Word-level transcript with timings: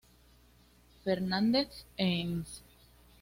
Fernández", 1.03 1.85
"Ens. 1.95 2.63